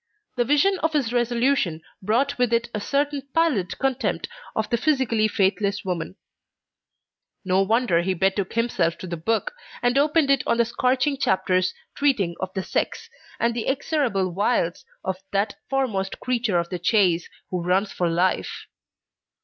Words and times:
The 0.35 0.45
vision 0.45 0.79
of 0.79 0.93
his 0.93 1.13
resolution 1.13 1.83
brought 2.01 2.39
with 2.39 2.51
it 2.51 2.69
a 2.73 2.81
certain 2.81 3.21
pallid 3.35 3.77
contempt 3.77 4.27
of 4.55 4.67
the 4.71 4.77
physically 4.77 5.27
faithless 5.27 5.85
woman; 5.85 6.15
no 7.45 7.61
wonder 7.61 8.01
he 8.01 8.15
betook 8.15 8.53
himself 8.53 8.97
to 8.97 9.05
The 9.05 9.15
Book, 9.15 9.53
and 9.79 9.99
opened 9.99 10.31
it 10.31 10.41
on 10.47 10.57
the 10.57 10.65
scorching 10.65 11.19
chapters 11.19 11.75
treating 11.93 12.33
of 12.39 12.51
the 12.55 12.63
sex, 12.63 13.11
and 13.39 13.53
the 13.53 13.67
execrable 13.67 14.31
wiles 14.33 14.83
of 15.03 15.17
that 15.33 15.53
foremost 15.69 16.19
creature 16.19 16.57
of 16.57 16.69
the 16.69 16.79
chase, 16.79 17.29
who 17.51 17.61
runs 17.61 17.91
for 17.91 18.09
life. 18.09 18.65